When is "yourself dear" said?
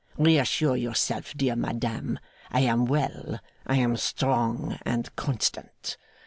0.75-1.55